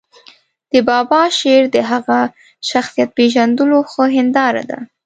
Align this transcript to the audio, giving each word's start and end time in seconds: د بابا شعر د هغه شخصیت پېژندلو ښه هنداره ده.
د 0.71 0.73
بابا 0.89 1.21
شعر 1.39 1.63
د 1.75 1.77
هغه 1.91 2.19
شخصیت 2.69 3.09
پېژندلو 3.17 3.79
ښه 3.91 4.03
هنداره 4.17 4.63
ده. 4.69 4.79